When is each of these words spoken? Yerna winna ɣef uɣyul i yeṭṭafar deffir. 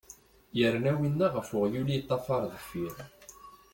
Yerna 0.57 0.91
winna 0.99 1.27
ɣef 1.35 1.49
uɣyul 1.57 1.87
i 1.91 1.95
yeṭṭafar 1.97 2.43
deffir. 2.51 2.93